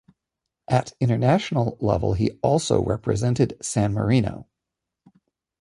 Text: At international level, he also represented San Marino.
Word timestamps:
At 0.67 0.93
international 0.99 1.77
level, 1.79 2.13
he 2.15 2.31
also 2.41 2.83
represented 2.83 3.55
San 3.61 3.93
Marino. 3.93 4.47